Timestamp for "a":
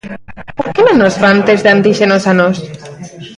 2.31-2.33